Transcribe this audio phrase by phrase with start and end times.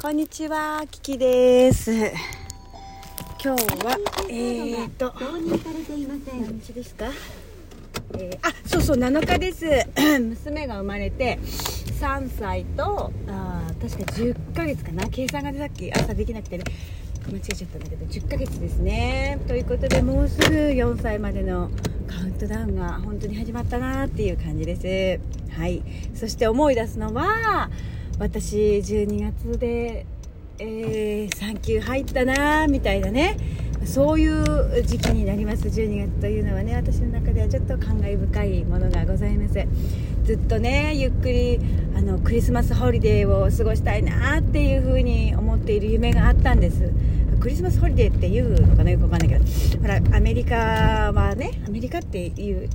[0.00, 1.90] こんにちは、キキです。
[1.92, 3.96] 今日は、
[4.30, 7.06] えーと、導入されていません何日ですか、
[8.14, 9.66] えーあ、そうそう、7日です。
[10.22, 11.40] 娘が生まれて、
[12.00, 15.08] 3歳と、あー確か10ヶ月かな？
[15.08, 16.64] 計算がさっき朝できなくてね、
[17.26, 19.40] 間違えちゃったんだけど、10ヶ月ですね。
[19.48, 21.70] ということで、もうすぐ4歳までの
[22.06, 25.20] カウントダウンが本当に始まったなっていう感じです。
[25.58, 25.82] はい。
[26.14, 27.68] そして思い出すのは、
[28.18, 30.04] 私12月で、
[30.58, 33.36] えー、産休入ったなみたいなね。
[33.84, 36.74] そういう時期になります12月というのはね。
[36.74, 39.54] 私の中ではちょっと感慨深いものがございます。
[40.24, 41.60] ずっとねゆっくり
[41.96, 46.92] あのクリスマスホリデーを過ごしたいなっていうふうに思っている夢があったんです。
[47.40, 49.44] クリスマスホリデーっていうのかなよくわかんないけど。
[49.80, 50.56] ほらアメリカ
[51.12, 52.68] はねアメリカっていう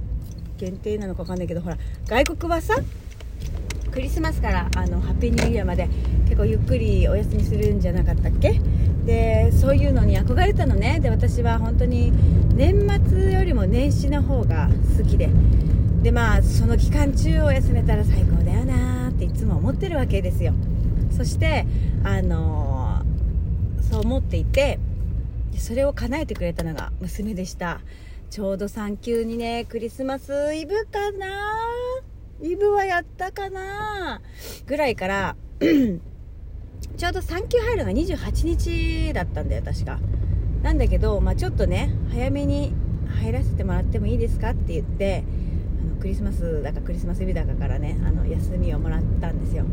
[0.57, 2.75] 限定なのかわかんないけどほら外国はさ
[3.93, 5.87] クリスマスからあのハッピーニューイヤーまで
[6.25, 8.59] 結構ゆっくりお休みするんじゃなかったっけ？
[9.05, 10.99] でそういうのに憧れたのね。
[10.99, 12.11] で私は本当に
[12.55, 15.29] 年末よりも年始の方が好きで。
[16.01, 20.53] でまあその期間中を休めたら最高だよなっていつも思ってるわけですよ。
[21.15, 21.67] そして
[22.03, 23.03] あの
[23.89, 24.79] そう思っていて
[25.55, 27.79] それを叶えてくれたのが娘でした。
[28.31, 31.27] ちょうど産休にねクリスマスイブかな
[32.43, 34.21] イブはやったかな
[34.67, 35.35] ぐらいから
[36.97, 39.97] ちょうど産休入るのが28日だったんだよ確か。
[40.61, 42.73] なんだけど、まあ、ちょっとね早めに
[43.21, 45.23] 入らせてもらってもいいですかって言って
[45.81, 49.63] あのクリスマスだかクリスマスイブだかからねあの休みをもらったんですよ。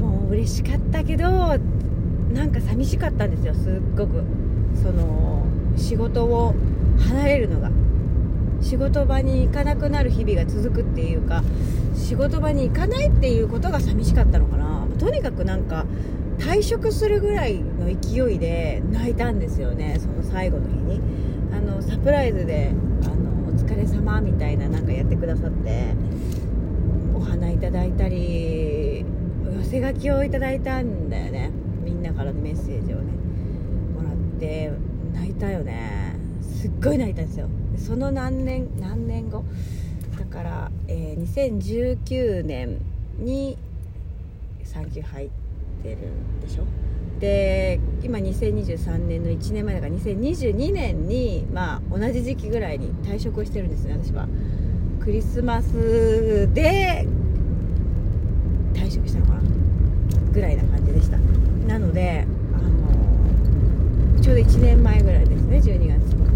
[0.00, 4.24] もう嬉しかったけどなんか寂しかったんですよすっごく。
[4.82, 5.44] その
[5.76, 6.54] 仕事を
[6.98, 7.70] 離れるのが。
[8.60, 11.42] 仕事場に行かなくなる日々が続くっていうか
[11.94, 14.86] 仕事場に行かないっていうことが寂しかったのかな。
[14.98, 15.86] とにかくなんか
[16.38, 21.00] 退職するぐらいの勢いで泣いたんですよねその最後の日に。
[21.52, 22.72] あのサプライズで
[23.04, 25.94] あの「お疲れ様みたいななんかやってくださって
[27.14, 29.04] お花いただいたり
[29.58, 31.50] 寄せ書きをいただいたんだよね。
[31.84, 33.02] みんなからのメッセージをね
[33.96, 34.70] もらって
[35.12, 36.16] 泣いたよね。
[36.40, 37.48] すっごい泣いたんですよ。
[37.86, 39.44] その何年何年後？
[40.18, 41.20] だから、えー
[41.58, 42.78] 2019年
[43.18, 43.56] に
[44.64, 45.30] 産休入っ
[45.82, 45.98] てる
[46.42, 46.64] でしょ？
[47.20, 54.28] で今2023年の1年前だから2022年にまあ同じ時期ぐらいに退職をしてるんですね私は。
[55.00, 57.06] クリスマスで
[58.74, 59.40] 退職したのかな
[60.32, 61.18] ぐらいな感じでした。
[61.66, 62.58] なのであ
[64.16, 66.29] のちょうど1年前ぐらいですね12月です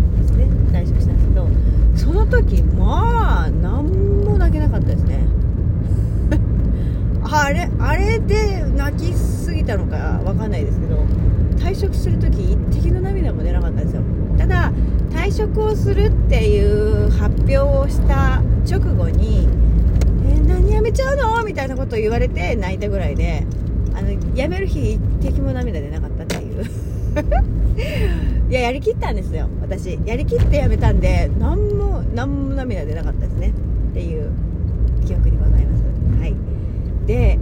[0.45, 1.49] ね退職したんですけど
[1.97, 3.87] その時まあ何
[4.25, 5.21] も泣けなかったですね。
[7.23, 11.05] あれあれで泣きすぎたのかわかんないですけど
[11.57, 14.03] 退職する時一滴の涙も出なかったんですよ。
[14.39, 14.73] ただ
[15.11, 19.49] 退職をするっていう発表をした直後に
[20.29, 23.47] 「えー何辞めちゃうの?」みたいなことを言われて泣いたぐらいで
[23.97, 26.65] あの辞める日一滴も涙出なかったっていう。
[28.55, 29.49] いややりきったんですよ。
[29.63, 29.99] 私。
[30.07, 33.49] やりきって辞めたんで何も何も涙出なかったですね。
[33.49, 34.31] っていう
[35.05, 35.83] 記憶にございます。
[36.21, 36.37] はい。
[37.05, 37.41] で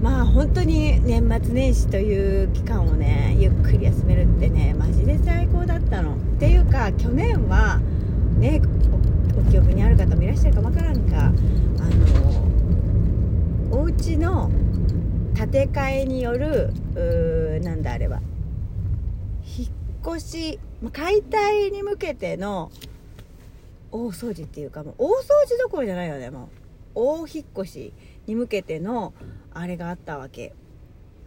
[0.00, 6.14] まあ本当に年末年始という期間をねゆっくり休めるってねマジで最高だったの。
[6.14, 7.78] っていうか去年は
[8.38, 8.62] ね
[9.36, 11.30] おお記憶にある方もいらっしゃるかわからんかあ
[13.70, 14.50] のお家の
[15.34, 18.22] 建て替えによるうーなんだあれは。
[20.06, 20.60] 越し
[20.92, 22.70] 解体に向けての
[23.90, 25.12] 大掃除っていうかもう大掃
[25.48, 26.48] 除どころじゃないよねもう。
[26.96, 27.92] 大引っ越し
[28.26, 29.14] に向けての
[29.52, 30.54] あれがあったわけ。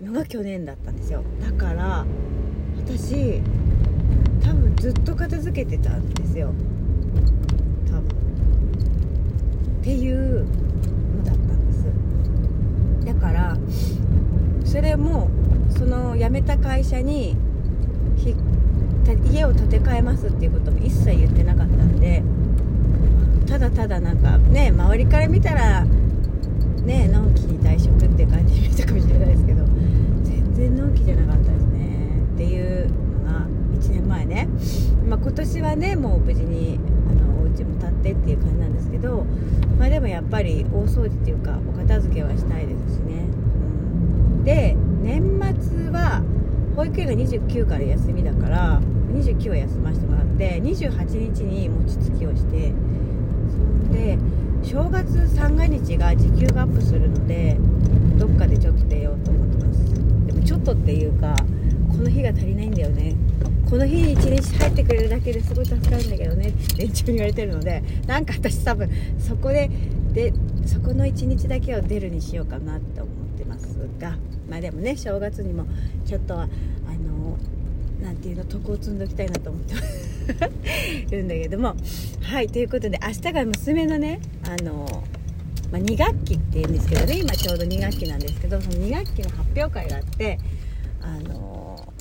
[0.02, 1.24] のが去年だったんですよ。
[1.42, 2.06] だから
[2.78, 3.42] 私
[4.44, 6.54] 多分ずっと片付けてたんですよ。
[7.88, 8.02] 多分。
[8.02, 13.06] っていうのだったんです。
[13.06, 13.58] だから
[14.66, 15.30] それも
[15.70, 17.36] その辞めた会社に
[18.18, 18.57] ひた
[19.14, 22.24] 家を建て替えますっていうことも一切言ってなかったんで
[23.48, 29.66] ただただなんかね周りから見たらねのんきに退職って感じに見たかもしれないですけど
[30.24, 32.22] 全然のんきじゃなかったですね。
[32.36, 32.90] っていう
[33.24, 33.48] のが
[33.80, 34.48] 1年前ね、
[35.08, 39.26] まあ、今年はねもう無事にあのお家も建ってっていう感じなんですけど
[39.80, 46.22] まあでもやっぱり大掃除っていうかお片付けはしたいですしね、うん、で年末は
[46.76, 48.82] 保育園が29から休みだから
[49.14, 54.18] 29は休ませてもらって28日に餅つきをしてそんで
[54.64, 57.58] 正月三が日が時給がアップするので
[58.18, 60.26] どっかでちょっと出ようと思ってます。
[60.26, 61.36] でもちょっとっていうか
[61.90, 63.16] この日が足りないんだよね。
[63.70, 68.90] この日に一日入ってくれるだけですごい助かるんだけどねって連中に言われてるのでなんか私多分
[69.20, 69.70] そこで
[70.14, 70.34] で
[70.66, 74.16] そこの一日だけを出るにしようかなって思ってますが
[74.50, 75.66] まあでもね正月にも
[76.06, 76.48] ちょっとは
[78.02, 81.76] なんていうの徳を積んでおきたいなと思ってるんだけども。
[82.22, 85.04] はいということで明日が娘のねあの
[85.72, 90.40] まあ、2学期っていうんですけどね今ちょうど2学期なんですけどその2学期の発表会があって
[91.02, 91.94] あの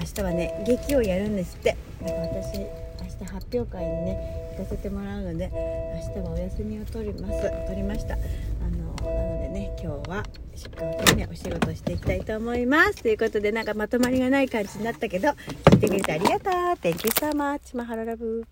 [0.00, 1.76] 明日はね劇をやるんですって。
[2.02, 5.50] だから私明日発表会にね行かせてもらうので
[6.06, 7.66] 明日はお休みを取ります。
[7.66, 8.16] 取りました。
[10.14, 10.24] ね今日は
[10.54, 13.02] しっかりねお仕事していきたいと思います。
[13.02, 16.52] ということでなんかまとまりがない感じになったけど聞いてくれてありがとう。
[16.52, 18.44] Thank you so much マハララブ。